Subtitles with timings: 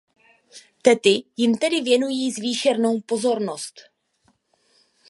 [0.81, 3.73] Tety jim tedy věnují zvýšenou pozornost.